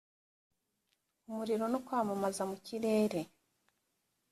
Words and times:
umuriro 1.29 1.65
no 1.69 1.79
kwamamaza 1.85 2.43
mu 2.49 2.57
kirere 2.65 3.21